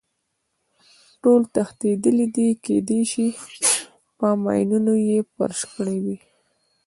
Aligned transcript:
ټول 1.21 1.41
تښتېدلي 1.53 2.27
دي، 2.35 2.47
کېدای 2.65 3.01
شي 3.11 3.27
په 4.17 4.27
ماینونو 4.43 4.93
یې 5.07 5.17
فرش 5.33 5.59
کړی 5.73 5.97
وي. 6.03 6.17